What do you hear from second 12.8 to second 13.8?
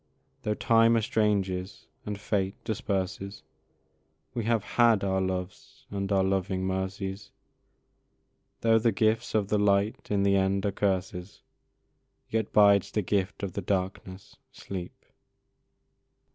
the gift of the